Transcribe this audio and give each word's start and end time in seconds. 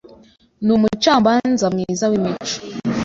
numucamanza 0.65 1.65
mwiza 1.73 2.05
wimico. 2.11 2.55